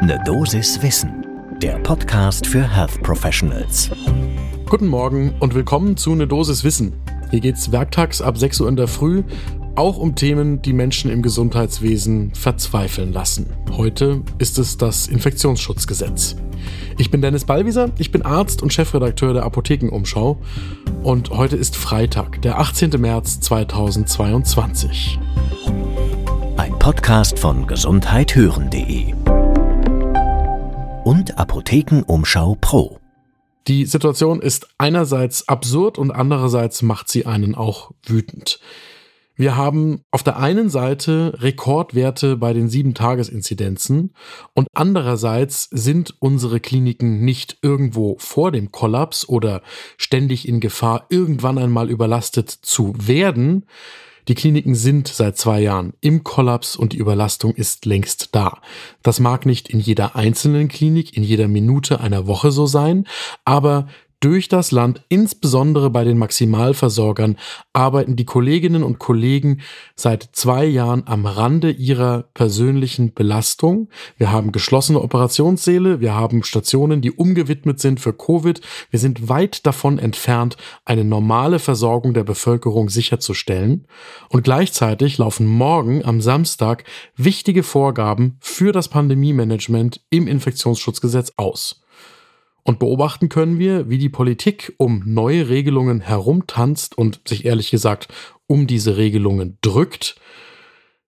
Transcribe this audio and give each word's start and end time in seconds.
Ne 0.00 0.16
Dosis 0.24 0.80
Wissen, 0.80 1.26
der 1.60 1.76
Podcast 1.80 2.46
für 2.46 2.62
Health 2.62 3.02
Professionals. 3.02 3.90
Guten 4.68 4.86
Morgen 4.86 5.34
und 5.40 5.56
willkommen 5.56 5.96
zu 5.96 6.14
Ne 6.14 6.28
Dosis 6.28 6.62
Wissen. 6.62 6.92
Hier 7.32 7.40
geht's 7.40 7.72
werktags 7.72 8.22
ab 8.22 8.38
6 8.38 8.60
Uhr 8.60 8.68
in 8.68 8.76
der 8.76 8.86
Früh 8.86 9.24
auch 9.74 9.98
um 9.98 10.14
Themen, 10.14 10.62
die 10.62 10.72
Menschen 10.72 11.10
im 11.10 11.20
Gesundheitswesen 11.20 12.32
verzweifeln 12.32 13.12
lassen. 13.12 13.46
Heute 13.72 14.22
ist 14.38 14.58
es 14.58 14.76
das 14.76 15.08
Infektionsschutzgesetz. 15.08 16.36
Ich 16.96 17.10
bin 17.10 17.20
Dennis 17.20 17.44
Ballwieser, 17.44 17.90
ich 17.98 18.12
bin 18.12 18.22
Arzt 18.22 18.62
und 18.62 18.72
Chefredakteur 18.72 19.34
der 19.34 19.44
Apothekenumschau 19.44 20.38
und 21.02 21.30
heute 21.30 21.56
ist 21.56 21.76
Freitag, 21.76 22.40
der 22.42 22.60
18. 22.60 22.90
März 23.00 23.40
2022. 23.40 25.18
Ein 26.56 26.78
Podcast 26.78 27.38
von 27.38 27.66
gesundheithören.de 27.66 29.14
und 31.08 31.38
Apothekenumschau 31.38 32.58
Pro. 32.60 32.98
Die 33.66 33.86
Situation 33.86 34.42
ist 34.42 34.68
einerseits 34.76 35.48
absurd 35.48 35.96
und 35.96 36.10
andererseits 36.10 36.82
macht 36.82 37.08
sie 37.08 37.24
einen 37.24 37.54
auch 37.54 37.92
wütend. 38.04 38.60
Wir 39.34 39.56
haben 39.56 40.02
auf 40.10 40.22
der 40.22 40.36
einen 40.36 40.68
Seite 40.68 41.32
Rekordwerte 41.38 42.36
bei 42.36 42.52
den 42.52 42.68
Sieben-Tages-Inzidenzen 42.68 44.12
und 44.52 44.68
andererseits 44.74 45.70
sind 45.70 46.14
unsere 46.18 46.60
Kliniken 46.60 47.24
nicht 47.24 47.56
irgendwo 47.62 48.18
vor 48.18 48.52
dem 48.52 48.70
Kollaps 48.70 49.26
oder 49.26 49.62
ständig 49.96 50.46
in 50.46 50.60
Gefahr, 50.60 51.06
irgendwann 51.08 51.56
einmal 51.56 51.88
überlastet 51.88 52.50
zu 52.50 52.92
werden, 52.98 53.64
die 54.28 54.34
Kliniken 54.34 54.74
sind 54.74 55.08
seit 55.08 55.36
zwei 55.36 55.60
Jahren 55.60 55.94
im 56.00 56.22
Kollaps 56.22 56.76
und 56.76 56.92
die 56.92 56.98
Überlastung 56.98 57.54
ist 57.54 57.86
längst 57.86 58.34
da. 58.34 58.60
Das 59.02 59.20
mag 59.20 59.46
nicht 59.46 59.70
in 59.70 59.80
jeder 59.80 60.16
einzelnen 60.16 60.68
Klinik, 60.68 61.16
in 61.16 61.22
jeder 61.22 61.48
Minute 61.48 62.00
einer 62.00 62.26
Woche 62.26 62.50
so 62.50 62.66
sein, 62.66 63.06
aber 63.44 63.88
durch 64.20 64.48
das 64.48 64.72
Land, 64.72 65.02
insbesondere 65.08 65.90
bei 65.90 66.02
den 66.02 66.18
Maximalversorgern, 66.18 67.36
arbeiten 67.72 68.16
die 68.16 68.24
Kolleginnen 68.24 68.82
und 68.82 68.98
Kollegen 68.98 69.60
seit 69.94 70.30
zwei 70.32 70.64
Jahren 70.64 71.04
am 71.06 71.24
Rande 71.24 71.70
ihrer 71.70 72.24
persönlichen 72.34 73.14
Belastung. 73.14 73.88
Wir 74.16 74.32
haben 74.32 74.50
geschlossene 74.50 75.00
Operationssäle, 75.00 76.00
wir 76.00 76.14
haben 76.14 76.42
Stationen, 76.42 77.00
die 77.00 77.12
umgewidmet 77.12 77.78
sind 77.78 78.00
für 78.00 78.12
Covid. 78.12 78.60
Wir 78.90 78.98
sind 78.98 79.28
weit 79.28 79.66
davon 79.66 79.98
entfernt, 79.98 80.56
eine 80.84 81.04
normale 81.04 81.60
Versorgung 81.60 82.12
der 82.12 82.24
Bevölkerung 82.24 82.88
sicherzustellen. 82.88 83.86
Und 84.30 84.42
gleichzeitig 84.42 85.18
laufen 85.18 85.46
morgen 85.46 86.04
am 86.04 86.20
Samstag 86.20 86.84
wichtige 87.16 87.62
Vorgaben 87.62 88.36
für 88.40 88.72
das 88.72 88.88
Pandemie-Management 88.88 90.00
im 90.10 90.26
Infektionsschutzgesetz 90.26 91.32
aus. 91.36 91.82
Und 92.62 92.78
beobachten 92.78 93.28
können 93.28 93.58
wir, 93.58 93.88
wie 93.88 93.98
die 93.98 94.08
Politik 94.08 94.74
um 94.76 95.02
neue 95.06 95.48
Regelungen 95.48 96.00
herumtanzt 96.00 96.98
und 96.98 97.20
sich 97.26 97.44
ehrlich 97.44 97.70
gesagt 97.70 98.08
um 98.46 98.66
diese 98.66 98.96
Regelungen 98.96 99.58
drückt, 99.60 100.20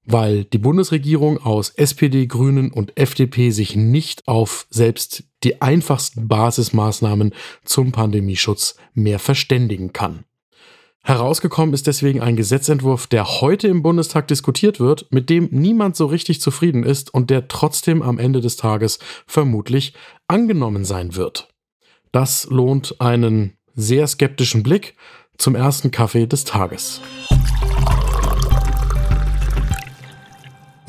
weil 0.05 0.45
die 0.45 0.59
Bundesregierung 0.59 1.39
aus 1.39 1.71
SPD, 1.71 2.27
Grünen 2.27 2.73
und 2.73 2.97
FDP 2.97 3.51
sich 3.51 3.77
nicht 3.77 4.27
auf 4.27 4.67
selbst 4.71 5.25
die 5.45 5.61
einfachsten 5.63 6.29
Basismaßnahmen 6.29 7.35
zum 7.65 7.93
Pandemieschutz 7.93 8.77
mehr 8.95 9.19
verständigen 9.19 9.93
kann. 9.93 10.25
Herausgekommen 11.03 11.75
ist 11.75 11.87
deswegen 11.87 12.21
ein 12.21 12.37
Gesetzentwurf, 12.37 13.07
der 13.07 13.41
heute 13.41 13.69
im 13.69 13.83
Bundestag 13.83 14.29
diskutiert 14.29 14.81
wird, 14.81 15.07
mit 15.11 15.31
dem 15.31 15.49
niemand 15.51 15.97
so 15.97 16.07
richtig 16.07 16.41
zufrieden 16.41 16.85
ist 16.85 17.13
und 17.13 17.31
der 17.31 17.49
trotzdem 17.49 18.03
am 18.03 18.19
Ende 18.19 18.41
des 18.41 18.57
Tages 18.57 18.99
vermutlich 19.27 19.95
angenommen 20.29 20.85
sein 20.85 21.17
wird. 21.17 21.49
Das 22.13 22.47
lohnt 22.51 23.01
einen 23.01 23.57
sehr 23.75 24.07
skeptischen 24.07 24.63
Blick 24.63 24.95
zum 25.39 25.55
ersten 25.55 25.91
Kaffee 25.91 26.27
des 26.27 26.45
Tages. 26.45 27.01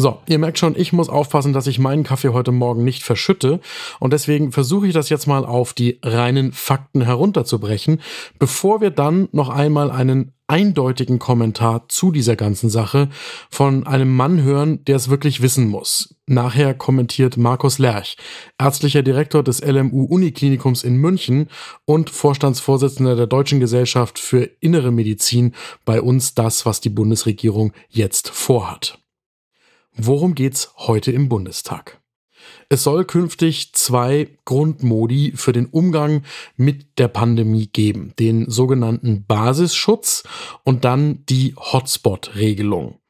So, 0.01 0.17
ihr 0.27 0.39
merkt 0.39 0.57
schon, 0.57 0.75
ich 0.75 0.93
muss 0.93 1.09
aufpassen, 1.09 1.53
dass 1.53 1.67
ich 1.67 1.77
meinen 1.77 2.03
Kaffee 2.03 2.29
heute 2.29 2.51
Morgen 2.51 2.83
nicht 2.83 3.03
verschütte. 3.03 3.59
Und 3.99 4.13
deswegen 4.13 4.51
versuche 4.51 4.87
ich 4.87 4.95
das 4.95 5.09
jetzt 5.09 5.27
mal 5.27 5.45
auf 5.45 5.73
die 5.73 5.99
reinen 6.01 6.53
Fakten 6.53 7.01
herunterzubrechen, 7.01 8.01
bevor 8.39 8.81
wir 8.81 8.89
dann 8.89 9.29
noch 9.31 9.49
einmal 9.49 9.91
einen 9.91 10.33
eindeutigen 10.47 11.19
Kommentar 11.19 11.87
zu 11.87 12.11
dieser 12.11 12.35
ganzen 12.35 12.71
Sache 12.71 13.09
von 13.51 13.85
einem 13.85 14.13
Mann 14.15 14.41
hören, 14.41 14.83
der 14.85 14.95
es 14.95 15.11
wirklich 15.11 15.43
wissen 15.43 15.69
muss. 15.69 16.15
Nachher 16.25 16.73
kommentiert 16.73 17.37
Markus 17.37 17.77
Lerch, 17.77 18.17
ärztlicher 18.57 19.03
Direktor 19.03 19.43
des 19.43 19.63
LMU 19.63 20.05
Uniklinikums 20.05 20.83
in 20.83 20.95
München 20.97 21.47
und 21.85 22.09
Vorstandsvorsitzender 22.09 23.15
der 23.15 23.27
Deutschen 23.27 23.59
Gesellschaft 23.59 24.17
für 24.17 24.49
Innere 24.61 24.91
Medizin 24.91 25.53
bei 25.85 26.01
uns 26.01 26.33
das, 26.33 26.65
was 26.65 26.81
die 26.81 26.89
Bundesregierung 26.89 27.71
jetzt 27.87 28.29
vorhat. 28.29 29.00
Worum 29.95 30.35
geht's 30.35 30.73
heute 30.77 31.11
im 31.11 31.27
Bundestag? 31.27 31.99
Es 32.69 32.83
soll 32.83 33.03
künftig 33.03 33.73
zwei 33.73 34.29
Grundmodi 34.45 35.33
für 35.35 35.51
den 35.51 35.65
Umgang 35.65 36.23
mit 36.55 36.97
der 36.97 37.09
Pandemie 37.09 37.67
geben. 37.67 38.13
Den 38.17 38.49
sogenannten 38.49 39.25
Basisschutz 39.25 40.23
und 40.63 40.85
dann 40.85 41.25
die 41.27 41.53
Hotspot-Regelung. 41.55 43.00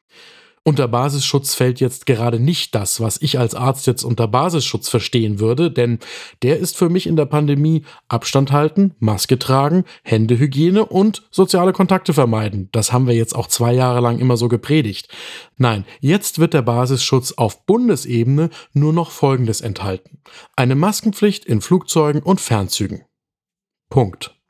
Unter 0.64 0.86
Basisschutz 0.86 1.54
fällt 1.54 1.80
jetzt 1.80 2.06
gerade 2.06 2.38
nicht 2.38 2.76
das, 2.76 3.00
was 3.00 3.20
ich 3.20 3.36
als 3.36 3.56
Arzt 3.56 3.88
jetzt 3.88 4.04
unter 4.04 4.28
Basisschutz 4.28 4.88
verstehen 4.88 5.40
würde, 5.40 5.72
denn 5.72 5.98
der 6.42 6.60
ist 6.60 6.76
für 6.76 6.88
mich 6.88 7.08
in 7.08 7.16
der 7.16 7.26
Pandemie 7.26 7.84
Abstand 8.06 8.52
halten, 8.52 8.94
Maske 9.00 9.40
tragen, 9.40 9.84
Händehygiene 10.04 10.86
und 10.86 11.24
soziale 11.32 11.72
Kontakte 11.72 12.12
vermeiden. 12.12 12.68
Das 12.70 12.92
haben 12.92 13.08
wir 13.08 13.14
jetzt 13.14 13.34
auch 13.34 13.48
zwei 13.48 13.72
Jahre 13.72 14.00
lang 14.00 14.20
immer 14.20 14.36
so 14.36 14.46
gepredigt. 14.46 15.08
Nein, 15.56 15.84
jetzt 15.98 16.38
wird 16.38 16.54
der 16.54 16.62
Basisschutz 16.62 17.32
auf 17.32 17.66
Bundesebene 17.66 18.48
nur 18.72 18.92
noch 18.92 19.10
Folgendes 19.10 19.62
enthalten. 19.62 20.22
Eine 20.54 20.76
Maskenpflicht 20.76 21.44
in 21.44 21.60
Flugzeugen 21.60 22.22
und 22.22 22.40
Fernzügen. 22.40 23.04
Punkt. 23.90 24.41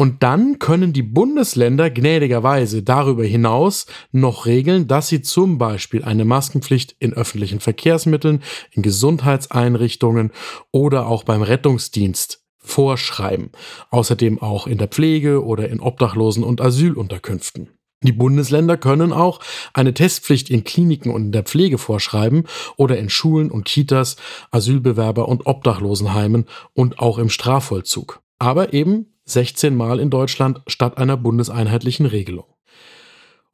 Und 0.00 0.22
dann 0.22 0.58
können 0.58 0.94
die 0.94 1.02
Bundesländer 1.02 1.90
gnädigerweise 1.90 2.82
darüber 2.82 3.22
hinaus 3.22 3.84
noch 4.12 4.46
regeln, 4.46 4.88
dass 4.88 5.08
sie 5.08 5.20
zum 5.20 5.58
Beispiel 5.58 6.04
eine 6.04 6.24
Maskenpflicht 6.24 6.96
in 7.00 7.12
öffentlichen 7.12 7.60
Verkehrsmitteln, 7.60 8.42
in 8.70 8.80
Gesundheitseinrichtungen 8.80 10.30
oder 10.72 11.06
auch 11.06 11.24
beim 11.24 11.42
Rettungsdienst 11.42 12.42
vorschreiben. 12.56 13.50
Außerdem 13.90 14.40
auch 14.40 14.66
in 14.66 14.78
der 14.78 14.88
Pflege 14.88 15.44
oder 15.44 15.68
in 15.68 15.80
Obdachlosen- 15.80 16.44
und 16.44 16.62
Asylunterkünften. 16.62 17.68
Die 18.02 18.12
Bundesländer 18.12 18.78
können 18.78 19.12
auch 19.12 19.40
eine 19.74 19.92
Testpflicht 19.92 20.48
in 20.48 20.64
Kliniken 20.64 21.12
und 21.12 21.26
in 21.26 21.32
der 21.32 21.42
Pflege 21.42 21.76
vorschreiben 21.76 22.44
oder 22.78 22.96
in 22.96 23.10
Schulen 23.10 23.50
und 23.50 23.66
Kitas, 23.66 24.16
Asylbewerber 24.50 25.28
und 25.28 25.44
Obdachlosenheimen 25.44 26.46
und 26.72 27.00
auch 27.00 27.18
im 27.18 27.28
Strafvollzug. 27.28 28.22
Aber 28.38 28.72
eben 28.72 29.04
16 29.32 29.74
Mal 29.74 30.00
in 30.00 30.10
Deutschland 30.10 30.62
statt 30.66 30.98
einer 30.98 31.16
bundeseinheitlichen 31.16 32.06
Regelung. 32.06 32.46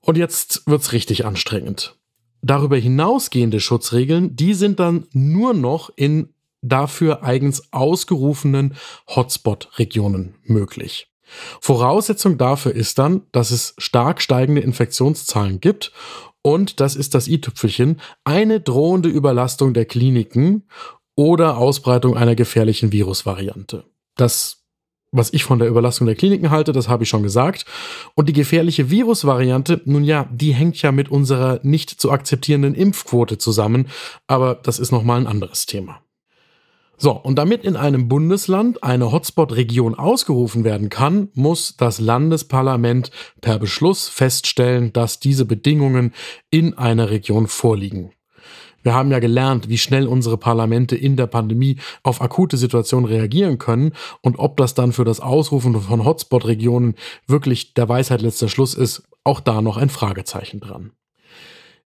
Und 0.01 0.17
jetzt 0.17 0.67
wird's 0.67 0.93
richtig 0.93 1.25
anstrengend. 1.25 1.97
Darüber 2.43 2.77
hinausgehende 2.77 3.61
Schutzregeln, 3.61 4.37
die 4.37 4.55
sind 4.55 4.79
dann 4.79 5.07
nur 5.13 5.53
noch 5.53 5.91
in 5.97 6.33
dafür 6.63 7.23
eigens 7.23 7.73
ausgerufenen 7.73 8.75
Hotspot-Regionen 9.09 10.35
möglich. 10.45 11.09
Voraussetzung 11.61 12.39
dafür 12.39 12.73
ist 12.73 12.99
dann, 12.99 13.23
dass 13.33 13.51
es 13.51 13.75
stark 13.79 14.23
steigende 14.23 14.61
Infektionszahlen 14.61 15.61
gibt 15.61 15.93
und, 16.43 16.79
das 16.79 16.95
ist 16.95 17.15
das 17.15 17.27
i-Tüpfelchen, 17.27 18.01
eine 18.23 18.61
drohende 18.61 19.09
Überlastung 19.09 19.75
der 19.75 19.85
Kliniken 19.85 20.69
oder 21.17 21.57
Ausbreitung 21.57 22.17
einer 22.17 22.37
gefährlichen 22.37 22.93
Virusvariante. 22.93 23.85
Das 24.15 24.66
was 25.17 25.33
ich 25.33 25.45
von 25.45 25.59
der 25.59 25.69
Überlastung 25.69 26.07
der 26.07 26.17
Kliniken 26.17 26.51
halte, 26.51 26.73
das 26.73 26.89
habe 26.89 27.05
ich 27.05 27.09
schon 27.09 27.23
gesagt. 27.23 27.65
Und 28.15 28.29
die 28.29 28.33
gefährliche 28.33 28.91
Virusvariante, 28.91 29.81
nun 29.85 30.05
ja, 30.05 30.29
die 30.33 30.53
hängt 30.53 30.81
ja 30.83 30.93
mit 30.93 31.11
unserer 31.11 31.61
nicht 31.63 31.91
zu 31.91 32.11
akzeptierenden 32.11 32.75
Impfquote 32.75 33.39
zusammen, 33.39 33.89
aber 34.27 34.55
das 34.55 34.79
ist 34.79 34.93
nochmal 34.93 35.21
ein 35.21 35.27
anderes 35.27 35.67
Thema. 35.67 36.01
So, 36.99 37.13
und 37.13 37.37
damit 37.37 37.65
in 37.65 37.77
einem 37.77 38.09
Bundesland 38.09 38.83
eine 38.83 39.13
Hotspot-Region 39.13 39.95
ausgerufen 39.95 40.65
werden 40.65 40.89
kann, 40.89 41.29
muss 41.35 41.77
das 41.77 42.01
Landesparlament 42.01 43.11
per 43.43 43.59
Beschluss 43.59 44.09
feststellen, 44.09 44.95
dass 44.95 45.21
diese 45.21 45.45
Bedingungen 45.45 46.15
in 46.51 46.79
einer 46.79 47.11
Region 47.11 47.49
vorliegen. 47.49 48.13
Wir 48.87 48.95
haben 48.95 49.11
ja 49.11 49.19
gelernt, 49.19 49.69
wie 49.69 49.79
schnell 49.79 50.07
unsere 50.07 50.39
Parlamente 50.39 50.95
in 50.95 51.17
der 51.17 51.27
Pandemie 51.27 51.77
auf 52.05 52.23
akute 52.23 52.57
Situationen 52.57 53.11
reagieren 53.11 53.59
können 53.59 53.91
und 54.21 54.39
ob 54.39 54.57
das 54.59 54.75
dann 54.75 54.93
für 54.93 55.03
das 55.03 55.19
Ausrufen 55.19 55.75
von 55.81 56.05
Hotspot-Regionen 56.05 56.95
wirklich 57.27 57.75
der 57.75 57.89
Weisheit 57.89 58.23
letzter 58.23 58.49
Schluss 58.49 58.75
ist, 58.75 59.03
auch 59.25 59.41
da 59.41 59.61
noch 59.61 59.77
ein 59.77 59.89
Fragezeichen 59.89 60.61
dran. 60.61 60.93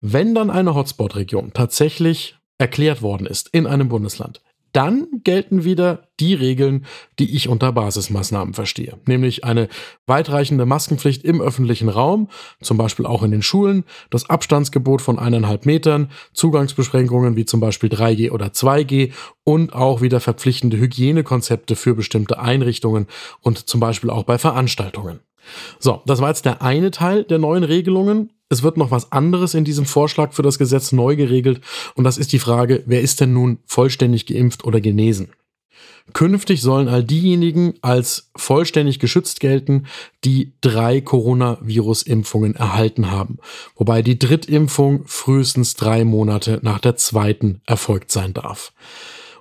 Wenn 0.01 0.35
dann 0.35 0.49
eine 0.49 0.75
Hotspot-Region 0.75 1.53
tatsächlich 1.53 2.37
erklärt 2.57 3.03
worden 3.03 3.27
ist 3.27 3.51
in 3.53 3.67
einem 3.67 3.91
Bundesland, 3.91 4.41
dann 4.77 5.07
gelten 5.25 5.65
wieder 5.65 6.03
die 6.21 6.35
Regeln, 6.35 6.85
die 7.19 7.35
ich 7.35 7.49
unter 7.49 7.73
Basismaßnahmen 7.73 8.53
verstehe. 8.53 8.99
Nämlich 9.07 9.43
eine 9.43 9.69
weitreichende 10.07 10.67
Maskenpflicht 10.67 11.25
im 11.25 11.41
öffentlichen 11.41 11.89
Raum, 11.89 12.29
zum 12.61 12.77
Beispiel 12.77 13.07
auch 13.07 13.23
in 13.23 13.31
den 13.31 13.41
Schulen, 13.41 13.85
das 14.11 14.29
Abstandsgebot 14.29 15.01
von 15.01 15.19
eineinhalb 15.19 15.65
Metern, 15.65 16.11
Zugangsbeschränkungen 16.35 17.37
wie 17.37 17.47
zum 17.47 17.59
Beispiel 17.61 17.89
3G 17.89 18.31
oder 18.33 18.49
2G 18.49 19.13
und 19.45 19.73
auch 19.73 20.03
wieder 20.03 20.21
verpflichtende 20.21 20.77
Hygienekonzepte 20.77 21.75
für 21.75 21.95
bestimmte 21.95 22.39
Einrichtungen 22.39 23.07
und 23.41 23.69
zum 23.69 23.81
Beispiel 23.81 24.11
auch 24.11 24.25
bei 24.25 24.37
Veranstaltungen. 24.37 25.21
So, 25.79 26.03
das 26.07 26.21
war 26.21 26.29
jetzt 26.29 26.45
der 26.45 26.63
eine 26.63 26.91
Teil 26.91 27.25
der 27.25 27.39
neuen 27.39 27.65
Regelungen. 27.65 28.33
Es 28.49 28.63
wird 28.63 28.77
noch 28.77 28.91
was 28.91 29.13
anderes 29.13 29.55
in 29.55 29.65
diesem 29.65 29.87
Vorschlag 29.87 30.33
für 30.33 30.43
das 30.43 30.59
Gesetz 30.59 30.93
neu 30.93 31.17
geregelt 31.17 31.61
und 31.95 32.05
das 32.05 32.19
ist 32.19 32.33
die 32.33 32.39
Frage, 32.39 32.83
wer 32.87 33.01
ist 33.01 33.21
denn 33.21 33.33
nun 33.33 33.59
vollständig 33.67 34.27
geimpft 34.27 34.65
oder 34.65 34.81
genesen? 34.81 35.31
Künftig 36.13 36.63
sollen 36.63 36.89
all 36.89 37.03
diejenigen 37.03 37.75
als 37.83 38.31
vollständig 38.37 39.01
geschützt 39.01 39.41
gelten, 39.41 39.87
die 40.25 40.53
drei 40.61 41.01
Coronavirus-Impfungen 41.01 42.55
erhalten 42.55 43.11
haben, 43.11 43.39
wobei 43.75 44.03
die 44.03 44.19
Drittimpfung 44.19 45.03
frühestens 45.07 45.75
drei 45.75 46.05
Monate 46.05 46.61
nach 46.63 46.79
der 46.79 46.97
zweiten 46.97 47.61
erfolgt 47.67 48.13
sein 48.13 48.35
darf. 48.35 48.73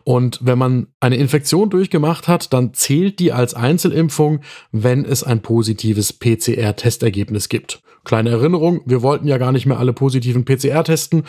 Und 0.06 0.38
wenn 0.44 0.60
man 0.60 0.88
eine 1.00 1.16
Infektion 1.18 1.72
durchgemacht 1.72 2.28
hat, 2.28 2.54
dann 2.54 2.76
zählt 2.76 3.18
die 3.18 3.32
als 3.32 3.56
Einzelimpfung, 3.56 4.42
wenn 4.72 5.04
es 5.04 5.24
ein 5.24 5.42
positives 5.42 6.14
PCR-Testergebnis 6.14 7.50
gibt. 7.50 7.82
Kleine 8.04 8.30
Erinnerung, 8.30 8.82
wir 8.86 9.02
wollten 9.02 9.28
ja 9.28 9.40
gar 9.40 9.52
nicht 9.52 9.66
mehr 9.66 9.80
alle 9.80 9.94
positiven 9.94 10.46
PCR 10.46 10.84
testen, 10.84 11.24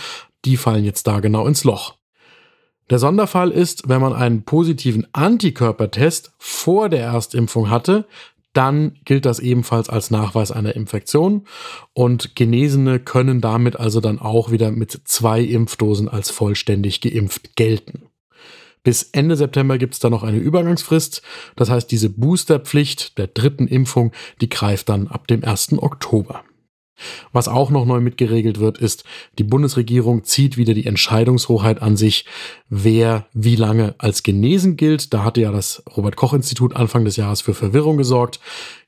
die 0.45 0.59
fallen 0.59 0.85
jetzt 0.85 1.07
da 1.07 1.21
genau 1.21 1.47
ins 1.47 1.65
Loch. 1.65 1.95
Der 2.91 2.99
Sonderfall 2.99 3.51
ist, 3.51 3.89
wenn 3.89 4.03
man 4.03 4.13
einen 4.13 4.43
positiven 4.43 5.07
Antikörpertest 5.15 6.35
vor 6.39 6.91
der 6.91 7.05
Erstimpfung 7.05 7.71
hatte, 7.71 8.07
dann 8.53 8.99
gilt 9.07 9.25
das 9.25 9.39
ebenfalls 9.39 9.89
als 9.89 10.11
Nachweis 10.11 10.51
einer 10.51 10.77
Infektion 10.77 11.47
und 11.95 12.37
Genesene 12.37 13.01
können 13.01 13.41
damit 13.41 13.81
also 13.81 14.03
dann 14.03 14.19
auch 14.19 14.51
wieder 14.51 14.71
mit 14.71 15.01
zwei 15.05 15.41
Impfdosen 15.41 16.11
als 16.11 16.31
vollständig 16.31 17.01
geimpft 17.01 17.57
gelten. 17.57 18.06
Bis 18.87 19.03
Ende 19.03 19.35
September 19.35 19.79
gibt 19.79 19.95
es 19.95 19.99
da 19.99 20.11
noch 20.11 20.23
eine 20.23 20.39
Übergangsfrist. 20.39 21.21
Das 21.57 21.71
heißt, 21.71 21.91
diese 21.91 22.09
Boosterpflicht 22.09 23.19
der 23.19 23.27
dritten 23.27 23.67
Impfung, 23.67 24.13
die 24.41 24.49
greift 24.49 24.91
dann 24.91 25.09
ab 25.09 25.27
dem 25.27 25.43
1. 25.43 25.73
Oktober. 25.83 26.45
Was 27.33 27.49
auch 27.49 27.71
noch 27.71 27.85
neu 27.85 27.99
mitgeregelt 27.99 28.61
wird, 28.61 28.79
ist, 28.79 29.03
die 29.39 29.45
Bundesregierung 29.45 30.23
zieht 30.23 30.57
wieder 30.57 30.73
die 30.73 30.87
Entscheidungshoheit 30.87 31.83
an 31.83 31.97
sich, 31.97 32.27
wer 32.69 33.27
wie 33.33 33.57
lange 33.57 33.97
als 33.99 34.23
genesen 34.23 34.77
gilt. 34.77 35.13
Da 35.13 35.25
hatte 35.25 35.41
ja 35.41 35.51
das 35.51 35.83
Robert 35.97 36.15
Koch 36.15 36.33
Institut 36.33 36.77
Anfang 36.77 37.05
des 37.05 37.17
Jahres 37.17 37.41
für 37.41 37.55
Verwirrung 37.55 37.97
gesorgt. 37.97 38.39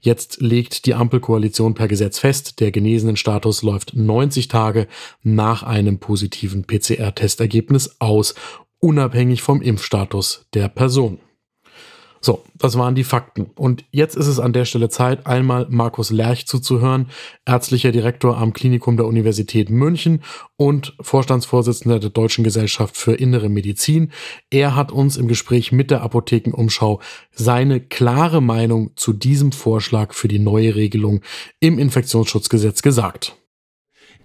Jetzt 0.00 0.40
legt 0.40 0.86
die 0.86 0.94
Ampelkoalition 0.94 1.74
per 1.74 1.88
Gesetz 1.88 2.20
fest, 2.20 2.60
der 2.60 2.70
genesenen 2.70 3.16
Status 3.16 3.62
läuft 3.62 3.96
90 3.96 4.46
Tage 4.46 4.86
nach 5.24 5.64
einem 5.64 5.98
positiven 5.98 6.64
PCR-Testergebnis 6.64 7.96
aus, 7.98 8.36
unabhängig 8.80 9.42
vom 9.42 9.62
Impfstatus 9.62 10.46
der 10.54 10.68
Person. 10.68 11.18
So, 12.20 12.42
das 12.56 12.76
waren 12.76 12.94
die 12.94 13.04
Fakten. 13.04 13.50
Und 13.54 13.84
jetzt 13.92 14.16
ist 14.16 14.26
es 14.26 14.40
an 14.40 14.52
der 14.52 14.64
Stelle 14.64 14.88
Zeit, 14.88 15.26
einmal 15.26 15.66
Markus 15.70 16.10
Lerch 16.10 16.46
zuzuhören, 16.46 17.06
ärztlicher 17.46 17.92
Direktor 17.92 18.38
am 18.38 18.52
Klinikum 18.52 18.96
der 18.96 19.06
Universität 19.06 19.70
München 19.70 20.22
und 20.56 20.96
Vorstandsvorsitzender 21.00 22.00
der 22.00 22.10
Deutschen 22.10 22.42
Gesellschaft 22.42 22.96
für 22.96 23.14
Innere 23.14 23.48
Medizin. 23.48 24.10
Er 24.50 24.74
hat 24.74 24.90
uns 24.90 25.16
im 25.16 25.28
Gespräch 25.28 25.70
mit 25.70 25.90
der 25.90 26.02
Apothekenumschau 26.02 27.00
seine 27.32 27.80
klare 27.80 28.42
Meinung 28.42 28.90
zu 28.96 29.12
diesem 29.12 29.52
Vorschlag 29.52 30.12
für 30.12 30.28
die 30.28 30.40
neue 30.40 30.74
Regelung 30.74 31.20
im 31.60 31.78
Infektionsschutzgesetz 31.78 32.82
gesagt. 32.82 33.36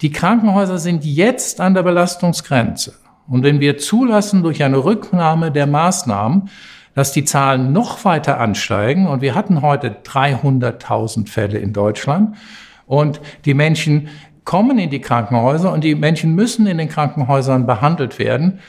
Die 0.02 0.12
Krankenhäuser 0.12 0.80
sind 0.80 1.06
jetzt 1.06 1.62
an 1.62 1.76
der 1.76 1.84
Belastungsgrenze. 1.84 3.03
Und 3.28 3.44
wenn 3.44 3.60
wir 3.60 3.78
zulassen 3.78 4.44
durch 4.44 4.64
eine 4.64 4.84
Rücknahme 4.84 5.52
der 5.52 5.68
Maßnahmen, 5.68 6.50
dass 6.96 7.12
die 7.12 7.26
Zahlen 7.26 7.72
noch 7.72 8.06
weiter 8.06 8.40
ansteigen. 8.40 9.08
Und 9.08 9.22
wir 9.22 9.36
hatten 9.36 9.62
heute 9.62 9.96
300.000 10.04 11.28
Fälle 11.28 11.58
in 11.58 11.74
Deutschland. 11.74 12.36
Und 12.86 13.22
die 13.46 13.54
Menschen 13.54 14.10
kommen 14.46 14.78
in 14.78 14.90
die 14.90 15.02
Krankenhäuser 15.02 15.72
und 15.72 15.84
die 15.84 15.96
Menschen 15.96 16.36
müssen 16.36 16.68
in 16.68 16.78
den 16.78 16.90
Krankenhäusern 16.90 17.66
behandelt 17.66 18.20
werden. 18.20 18.60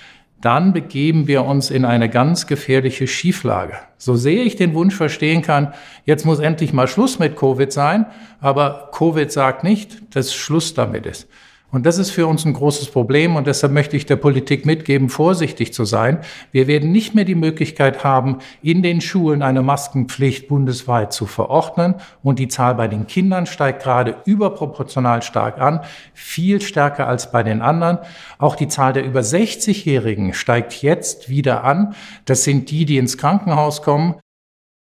Dann 0.41 0.73
begeben 0.73 1.27
wir 1.27 1.45
uns 1.45 1.71
in 1.71 1.85
eine 1.85 2.09
ganz 2.09 2.47
gefährliche 2.47 3.07
Schieflage. 3.07 3.75
So 3.97 4.15
sehr 4.15 4.45
ich 4.45 4.57
den 4.57 4.75
Wunsch 4.75 4.95
verstehen 4.95 5.43
kann, 5.43 5.73
jetzt 6.05 6.27
muss 6.27 6.39
endlich 6.39 6.73
mal 6.73 6.87
Schluss 6.87 7.19
mit 7.19 7.37
Covid 7.37 7.73
sein, 7.73 8.07
aber 8.41 8.91
Covid 8.93 9.33
sagt 9.33 9.65
nicht, 9.65 10.15
dass 10.15 10.35
Schluss 10.35 10.75
damit 10.75 11.07
ist. 11.07 11.29
Und 11.75 11.87
das 11.87 11.99
ist 11.99 12.13
für 12.13 12.29
uns 12.29 12.45
ein 12.45 12.53
großes 12.53 12.93
Problem 12.93 13.35
und 13.35 13.49
deshalb 13.49 13.73
möchte 13.73 13.97
ich 13.97 14.07
der 14.07 14.15
Politik 14.15 14.65
mitgeben, 14.65 15.09
vorsichtig 15.09 15.75
zu 15.75 15.85
sein. 15.85 16.21
Wir 16.53 16.69
werden 16.69 16.93
nicht 16.93 17.17
mehr 17.17 17.25
die 17.25 17.35
Möglichkeit 17.35 18.05
haben, 18.05 18.39
in 18.63 18.85
den 18.85 19.01
Schulen 19.01 19.43
eine 19.43 19.61
Maskenpflicht 19.61 20.47
bundesweit 20.47 21.13
zu 21.13 21.27
verordnen 21.27 21.97
und 22.23 22.39
die 22.39 22.47
Zahl 22.47 22.77
bei 22.77 22.87
den 22.87 23.09
Kindern 23.09 23.47
steigt 23.47 23.83
gerade 23.83 24.19
überproportional 24.25 25.23
stark 25.23 25.61
an, 25.61 25.81
viel 26.13 26.61
stärker 26.61 27.09
als 27.09 27.33
bei 27.33 27.43
den 27.43 27.61
anderen. 27.61 27.99
Auch 28.39 28.55
die 28.55 28.69
Zahl 28.69 28.93
der 28.93 29.05
über 29.05 29.23
60-Jährigen 29.23 30.33
steigt 30.33 30.81
jetzt 30.81 31.29
wieder 31.29 31.65
an. 31.65 31.97
Das 32.25 32.45
sind 32.45 32.71
die, 32.71 32.85
die 32.85 32.99
ins 32.99 33.19
Krankenhaus 33.19 33.83
kommen. 33.83 34.15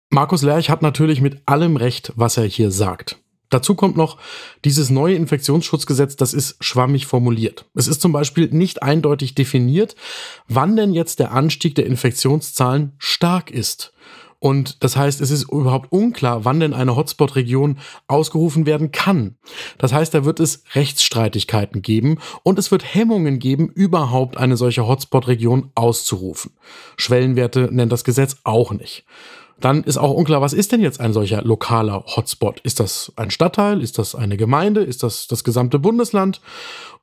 Markus 0.10 0.42
Lerch 0.42 0.70
hat 0.70 0.82
natürlich 0.82 1.22
mit 1.22 1.44
allem 1.46 1.78
recht, 1.78 2.12
was 2.18 2.36
er 2.36 2.44
hier 2.44 2.72
sagt. 2.72 3.23
Dazu 3.54 3.76
kommt 3.76 3.96
noch, 3.96 4.18
dieses 4.66 4.90
neue 4.90 5.16
Infektionsschutzgesetz, 5.16 6.16
das 6.16 6.34
ist 6.34 6.56
schwammig 6.60 7.06
formuliert. 7.06 7.66
Es 7.76 7.88
ist 7.88 8.02
zum 8.02 8.12
Beispiel 8.12 8.50
nicht 8.52 8.82
eindeutig 8.82 9.36
definiert, 9.36 9.96
wann 10.48 10.76
denn 10.76 10.94
jetzt 10.94 11.20
der 11.20 11.34
Anstieg 11.34 11.76
der 11.76 11.86
Infektionszahlen 11.86 12.94
stark 12.98 13.52
ist. 13.52 13.94
Und 14.40 14.84
das 14.84 14.98
heißt, 14.98 15.22
es 15.22 15.32
ist 15.32 15.50
überhaupt 15.50 15.92
unklar, 15.94 16.44
wann 16.44 16.60
denn 16.60 16.74
eine 16.74 16.98
Hotspot-Region 16.98 17.78
ausgerufen 18.08 18.66
werden 18.66 18.92
kann. 18.92 19.38
Das 19.78 19.94
heißt, 19.94 20.14
da 20.14 20.26
wird 20.26 20.42
es 20.42 20.64
Rechtsstreitigkeiten 20.74 21.82
geben 21.82 22.18
und 22.42 22.60
es 22.60 22.70
wird 22.70 22.84
Hemmungen 22.96 23.40
geben, 23.40 23.70
überhaupt 23.70 24.36
eine 24.36 24.58
solche 24.58 24.86
Hotspot-Region 24.86 25.72
auszurufen. 25.76 26.52
Schwellenwerte 26.98 27.70
nennt 27.72 27.92
das 27.92 28.04
Gesetz 28.04 28.38
auch 28.44 28.74
nicht. 28.74 29.06
Dann 29.64 29.86
ist 29.86 29.98
auch 29.98 30.12
unklar, 30.12 30.42
was 30.42 30.52
ist 30.52 30.74
denn 30.74 30.82
jetzt 30.82 31.00
ein 31.00 31.14
solcher 31.14 31.42
lokaler 31.42 32.04
Hotspot? 32.06 32.60
Ist 32.60 32.82
das 32.82 33.14
ein 33.16 33.32
Stadtteil? 33.32 33.82
Ist 33.82 33.98
das 33.98 34.14
eine 34.14 34.36
Gemeinde? 34.36 34.84
Ist 34.84 35.04
das 35.04 35.26
das 35.28 35.46
gesamte 35.46 35.80
Bundesland? 35.80 36.42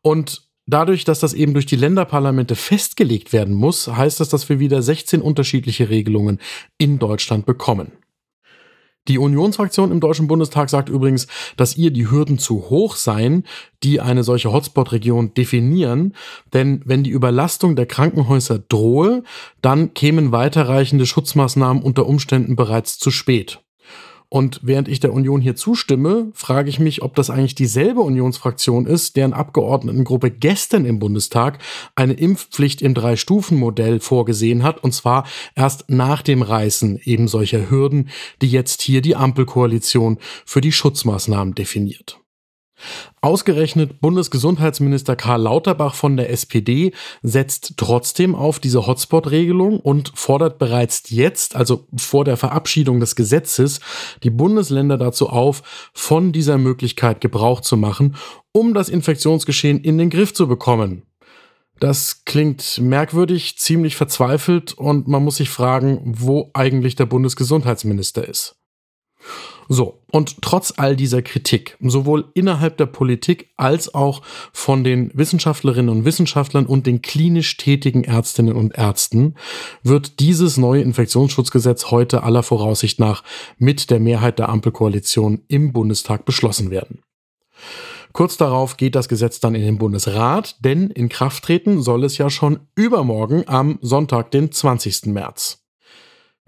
Und 0.02 0.42
dadurch, 0.66 1.04
dass 1.04 1.20
das 1.20 1.32
eben 1.32 1.54
durch 1.54 1.64
die 1.64 1.76
Länderparlamente 1.76 2.56
festgelegt 2.56 3.32
werden 3.32 3.54
muss, 3.54 3.88
heißt 3.88 4.20
das, 4.20 4.28
dass 4.28 4.50
wir 4.50 4.58
wieder 4.58 4.82
16 4.82 5.22
unterschiedliche 5.22 5.88
Regelungen 5.88 6.38
in 6.76 6.98
Deutschland 6.98 7.46
bekommen. 7.46 7.92
Die 9.08 9.18
Unionsfraktion 9.18 9.90
im 9.90 10.00
Deutschen 10.00 10.28
Bundestag 10.28 10.68
sagt 10.68 10.88
übrigens, 10.88 11.26
dass 11.56 11.76
ihr 11.76 11.90
die 11.90 12.10
Hürden 12.10 12.38
zu 12.38 12.70
hoch 12.70 12.96
seien, 12.96 13.44
die 13.82 14.00
eine 14.00 14.22
solche 14.22 14.52
Hotspot-Region 14.52 15.34
definieren, 15.34 16.14
denn 16.52 16.82
wenn 16.84 17.02
die 17.02 17.10
Überlastung 17.10 17.76
der 17.76 17.86
Krankenhäuser 17.86 18.58
drohe, 18.58 19.24
dann 19.62 19.94
kämen 19.94 20.32
weiterreichende 20.32 21.06
Schutzmaßnahmen 21.06 21.82
unter 21.82 22.06
Umständen 22.06 22.56
bereits 22.56 22.98
zu 22.98 23.10
spät. 23.10 23.60
Und 24.32 24.60
während 24.62 24.86
ich 24.86 25.00
der 25.00 25.12
Union 25.12 25.40
hier 25.40 25.56
zustimme, 25.56 26.30
frage 26.34 26.70
ich 26.70 26.78
mich, 26.78 27.02
ob 27.02 27.16
das 27.16 27.30
eigentlich 27.30 27.56
dieselbe 27.56 28.00
Unionsfraktion 28.00 28.86
ist, 28.86 29.16
deren 29.16 29.32
Abgeordnetengruppe 29.32 30.30
gestern 30.30 30.84
im 30.84 31.00
Bundestag 31.00 31.58
eine 31.96 32.12
Impfpflicht 32.12 32.80
im 32.80 32.94
Drei-Stufen-Modell 32.94 33.98
vorgesehen 33.98 34.62
hat, 34.62 34.84
und 34.84 34.92
zwar 34.94 35.26
erst 35.56 35.90
nach 35.90 36.22
dem 36.22 36.42
Reißen 36.42 37.00
eben 37.02 37.26
solcher 37.26 37.70
Hürden, 37.70 38.08
die 38.40 38.50
jetzt 38.50 38.82
hier 38.82 39.02
die 39.02 39.16
Ampelkoalition 39.16 40.18
für 40.46 40.60
die 40.60 40.72
Schutzmaßnahmen 40.72 41.56
definiert. 41.56 42.19
Ausgerechnet 43.20 44.00
Bundesgesundheitsminister 44.00 45.16
Karl 45.16 45.42
Lauterbach 45.42 45.94
von 45.94 46.16
der 46.16 46.30
SPD 46.30 46.92
setzt 47.22 47.74
trotzdem 47.76 48.34
auf 48.34 48.58
diese 48.58 48.86
Hotspot-Regelung 48.86 49.80
und 49.80 50.12
fordert 50.14 50.58
bereits 50.58 51.10
jetzt, 51.10 51.56
also 51.56 51.86
vor 51.96 52.24
der 52.24 52.36
Verabschiedung 52.36 53.00
des 53.00 53.16
Gesetzes, 53.16 53.80
die 54.22 54.30
Bundesländer 54.30 54.96
dazu 54.96 55.28
auf, 55.28 55.62
von 55.92 56.32
dieser 56.32 56.58
Möglichkeit 56.58 57.20
Gebrauch 57.20 57.60
zu 57.60 57.76
machen, 57.76 58.16
um 58.52 58.74
das 58.74 58.88
Infektionsgeschehen 58.88 59.80
in 59.80 59.98
den 59.98 60.10
Griff 60.10 60.34
zu 60.34 60.48
bekommen. 60.48 61.02
Das 61.80 62.26
klingt 62.26 62.78
merkwürdig, 62.78 63.58
ziemlich 63.58 63.96
verzweifelt 63.96 64.74
und 64.74 65.08
man 65.08 65.24
muss 65.24 65.36
sich 65.36 65.48
fragen, 65.48 66.00
wo 66.04 66.50
eigentlich 66.52 66.94
der 66.94 67.06
Bundesgesundheitsminister 67.06 68.28
ist. 68.28 68.59
So, 69.72 70.00
und 70.10 70.42
trotz 70.42 70.74
all 70.78 70.96
dieser 70.96 71.22
Kritik, 71.22 71.76
sowohl 71.80 72.24
innerhalb 72.34 72.76
der 72.76 72.86
Politik 72.86 73.50
als 73.56 73.94
auch 73.94 74.20
von 74.52 74.82
den 74.82 75.12
Wissenschaftlerinnen 75.14 75.88
und 75.88 76.04
Wissenschaftlern 76.04 76.66
und 76.66 76.88
den 76.88 77.02
klinisch 77.02 77.56
tätigen 77.56 78.02
Ärztinnen 78.02 78.56
und 78.56 78.76
Ärzten, 78.76 79.36
wird 79.84 80.18
dieses 80.18 80.56
neue 80.56 80.82
Infektionsschutzgesetz 80.82 81.92
heute 81.92 82.24
aller 82.24 82.42
Voraussicht 82.42 82.98
nach 82.98 83.22
mit 83.58 83.90
der 83.90 84.00
Mehrheit 84.00 84.40
der 84.40 84.48
Ampelkoalition 84.48 85.42
im 85.46 85.72
Bundestag 85.72 86.24
beschlossen 86.24 86.72
werden. 86.72 87.04
Kurz 88.12 88.36
darauf 88.36 88.76
geht 88.76 88.96
das 88.96 89.08
Gesetz 89.08 89.38
dann 89.38 89.54
in 89.54 89.62
den 89.62 89.78
Bundesrat, 89.78 90.56
denn 90.64 90.90
in 90.90 91.08
Kraft 91.08 91.44
treten 91.44 91.80
soll 91.80 92.02
es 92.02 92.18
ja 92.18 92.28
schon 92.28 92.58
übermorgen 92.74 93.44
am 93.46 93.78
Sonntag, 93.82 94.32
den 94.32 94.50
20. 94.50 95.06
März. 95.06 95.59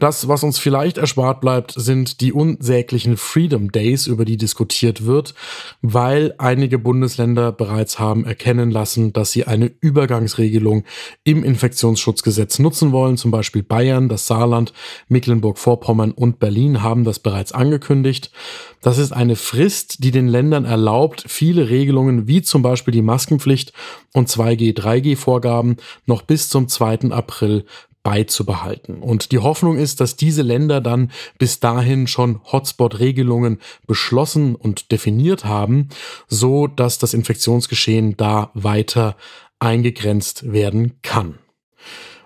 Das, 0.02 0.26
was 0.26 0.42
uns 0.42 0.58
vielleicht 0.58 0.98
erspart 0.98 1.40
bleibt, 1.40 1.74
sind 1.76 2.20
die 2.20 2.32
unsäglichen 2.32 3.16
Freedom 3.16 3.70
Days, 3.70 4.08
über 4.08 4.24
die 4.24 4.36
diskutiert 4.36 5.06
wird, 5.06 5.32
weil 5.80 6.34
einige 6.38 6.80
Bundesländer 6.80 7.52
bereits 7.52 8.00
haben 8.00 8.24
erkennen 8.24 8.72
lassen, 8.72 9.12
dass 9.12 9.30
sie 9.30 9.44
eine 9.44 9.70
Übergangsregelung 9.80 10.82
im 11.22 11.44
Infektionsschutzgesetz 11.44 12.58
nutzen 12.58 12.90
wollen. 12.90 13.16
Zum 13.16 13.30
Beispiel 13.30 13.62
Bayern, 13.62 14.08
das 14.08 14.26
Saarland, 14.26 14.72
Mecklenburg-Vorpommern 15.06 16.10
und 16.10 16.40
Berlin 16.40 16.82
haben 16.82 17.04
das 17.04 17.20
bereits 17.20 17.52
angekündigt. 17.52 18.32
Das 18.80 18.98
ist 18.98 19.12
eine 19.12 19.36
Frist, 19.36 20.02
die 20.02 20.10
den 20.10 20.26
Ländern 20.26 20.64
erlaubt, 20.64 21.22
viele 21.28 21.70
Regelungen 21.70 22.26
wie 22.26 22.42
zum 22.42 22.62
Beispiel 22.62 22.90
die 22.90 23.02
Maskenpflicht 23.02 23.72
und 24.12 24.28
2G, 24.28 24.76
3G-Vorgaben 24.76 25.76
noch 26.06 26.22
bis 26.22 26.48
zum 26.48 26.66
2. 26.66 27.12
April 27.12 27.66
beizubehalten. 28.02 29.00
Und 29.02 29.32
die 29.32 29.38
Hoffnung 29.38 29.78
ist, 29.78 30.00
dass 30.00 30.16
diese 30.16 30.42
Länder 30.42 30.80
dann 30.80 31.10
bis 31.38 31.60
dahin 31.60 32.06
schon 32.06 32.40
Hotspot-Regelungen 32.50 33.58
beschlossen 33.86 34.54
und 34.54 34.90
definiert 34.90 35.44
haben, 35.44 35.88
so 36.26 36.66
dass 36.66 36.98
das 36.98 37.14
Infektionsgeschehen 37.14 38.16
da 38.16 38.50
weiter 38.54 39.16
eingegrenzt 39.60 40.52
werden 40.52 41.00
kann. 41.02 41.38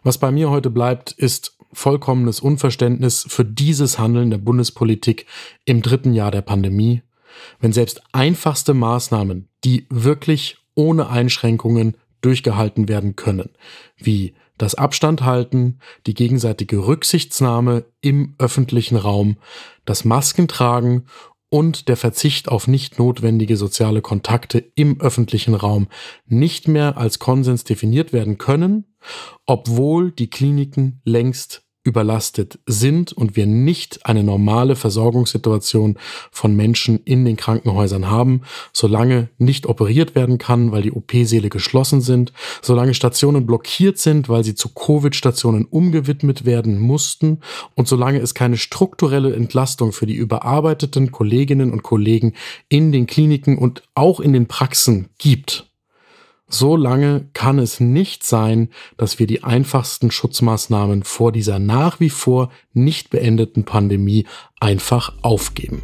Was 0.03 0.19
bei 0.19 0.31
mir 0.31 0.51
heute 0.51 0.71
bleibt, 0.71 1.13
ist 1.13 1.59
vollkommenes 1.73 2.41
Unverständnis 2.41 3.27
für 3.29 3.45
dieses 3.45 3.99
Handeln 3.99 4.31
der 4.31 4.39
Bundespolitik 4.39 5.27
im 5.67 5.83
dritten 5.83 6.15
Jahr 6.15 6.31
der 6.31 6.43
Pandemie, 6.43 7.03
wenn 7.61 7.73
selbst 7.73 8.03
einfachste 8.13 8.73
Maßnahmen, 8.73 9.49
die 9.65 9.87
wirklich 9.91 10.57
ohne 10.75 11.11
Einschränkungen 11.11 11.97
durchgehalten 12.23 12.89
werden 12.89 13.17
können, 13.17 13.51
wie 13.99 14.35
das 14.59 14.75
Abstand 14.75 15.25
halten, 15.25 15.79
die 16.07 16.15
gegenseitige 16.15 16.87
Rücksichtsnahme 16.87 17.85
im 18.01 18.35
öffentlichen 18.39 18.97
Raum, 18.97 19.37
das 19.85 20.05
Maskentragen 20.05 21.07
und 21.49 21.89
der 21.89 21.97
Verzicht 21.97 22.49
auf 22.49 22.67
nicht 22.67 22.99
notwendige 22.99 23.57
soziale 23.57 24.03
Kontakte 24.03 24.59
im 24.75 25.01
öffentlichen 25.01 25.55
Raum 25.55 25.89
nicht 26.27 26.69
mehr 26.69 26.97
als 26.99 27.19
Konsens 27.19 27.65
definiert 27.65 28.13
werden 28.13 28.39
können, 28.39 28.97
obwohl 29.47 30.11
die 30.11 30.29
Kliniken 30.29 31.01
längst 31.05 31.66
überlastet 31.87 32.59
sind 32.67 33.13
und 33.13 33.37
wir 33.37 33.47
nicht 33.47 34.05
eine 34.05 34.25
normale 34.25 34.75
Versorgungssituation 34.77 35.97
von 36.31 36.57
Menschen 36.57 37.01
in 37.05 37.25
den 37.25 37.37
Krankenhäusern 37.37 38.11
haben, 38.11 38.43
solange 38.73 39.29
nicht 39.39 39.67
operiert 39.67 40.15
werden 40.15 40.39
kann, 40.39 40.73
weil 40.73 40.83
die 40.83 40.93
OP-Säle 40.93 41.49
geschlossen 41.49 42.01
sind, 42.01 42.33
solange 42.61 42.95
Stationen 42.95 43.47
blockiert 43.47 43.99
sind, 43.99 44.29
weil 44.29 44.43
sie 44.43 44.55
zu 44.55 44.71
Covid-Stationen 44.71 45.65
umgewidmet 45.65 46.45
werden 46.45 46.79
mussten 46.79 47.39
und 47.75 47.87
solange 47.87 48.19
es 48.19 48.35
keine 48.35 48.57
strukturelle 48.57 49.35
Entlastung 49.35 49.93
für 49.93 50.07
die 50.07 50.17
überarbeiteten 50.17 51.13
Kolleginnen 51.13 51.73
und 51.73 51.83
Kollegen 51.83 52.35
in 52.69 52.91
den 52.91 53.07
Kliniken 53.07 53.57
und 53.57 53.83
auch 53.95 54.19
in 54.19 54.33
den 54.33 54.47
Praxen 54.47 55.09
gibt. 55.19 55.66
So 56.49 56.77
lange 56.77 57.29
kann 57.33 57.59
es 57.59 57.81
nicht 57.81 58.23
sein, 58.23 58.69
dass 58.97 59.19
wir 59.19 59.27
die 59.27 59.43
einfachsten 59.43 60.13
Schutzmaßnahmen 60.13 61.03
vor 61.03 61.33
dieser 61.33 61.59
nach 61.59 61.99
wie 61.99 62.11
vor 62.11 62.51
nicht 62.73 63.11
beendeten 63.11 63.65
Pandemie 63.65 64.27
einfach 64.61 65.15
aufgeben. 65.23 65.83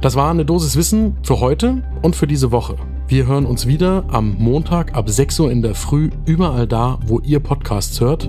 Das 0.00 0.16
war 0.16 0.30
eine 0.30 0.44
Dosis 0.44 0.74
Wissen 0.76 1.18
für 1.22 1.38
heute 1.38 1.84
und 2.02 2.16
für 2.16 2.26
diese 2.26 2.50
Woche. 2.50 2.76
Wir 3.06 3.26
hören 3.26 3.46
uns 3.46 3.68
wieder 3.68 4.04
am 4.08 4.34
Montag 4.38 4.94
ab 4.94 5.08
6 5.08 5.38
Uhr 5.40 5.52
in 5.52 5.62
der 5.62 5.76
Früh 5.76 6.10
überall 6.26 6.66
da, 6.66 6.98
wo 7.06 7.20
ihr 7.20 7.38
Podcasts 7.38 8.00
hört. 8.00 8.28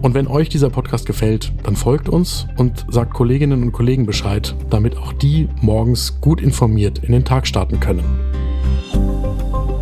Und 0.00 0.14
wenn 0.14 0.26
euch 0.26 0.48
dieser 0.48 0.70
Podcast 0.70 1.06
gefällt, 1.06 1.52
dann 1.62 1.76
folgt 1.76 2.08
uns 2.08 2.48
und 2.56 2.86
sagt 2.88 3.14
Kolleginnen 3.14 3.62
und 3.62 3.70
Kollegen 3.70 4.04
Bescheid, 4.04 4.56
damit 4.68 4.96
auch 4.96 5.12
die 5.12 5.48
morgens 5.60 6.20
gut 6.20 6.40
informiert 6.40 6.98
in 7.04 7.12
den 7.12 7.24
Tag 7.24 7.46
starten 7.46 7.78
können. 7.78 8.31